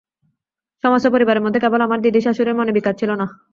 [0.83, 3.25] সমস্ত পরিবারের মধ্যে কেবল আমার দিদিশাশুড়ির মনে বিকার ছিল না।